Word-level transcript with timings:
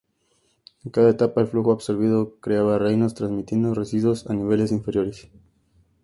En 0.83 0.89
cada 0.89 1.11
etapa, 1.11 1.41
el 1.41 1.47
flujo 1.47 1.71
absorbido 1.71 2.39
creaba 2.39 2.79
reinos, 2.79 3.13
transmitiendo 3.13 3.75
residuos 3.75 4.25
a 4.25 4.33
niveles 4.33 4.71
inferiores. 4.71 5.29